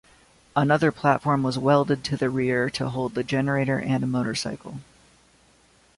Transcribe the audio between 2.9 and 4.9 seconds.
the generator and a motorcycle.